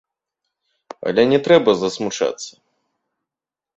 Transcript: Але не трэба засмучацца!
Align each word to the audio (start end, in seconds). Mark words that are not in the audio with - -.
Але 1.09 1.21
не 1.31 1.39
трэба 1.47 1.71
засмучацца! 1.85 2.51